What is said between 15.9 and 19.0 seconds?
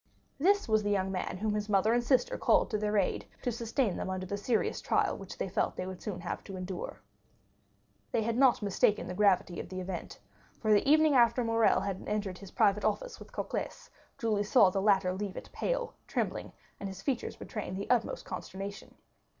trembling, and his features betraying the utmost consternation.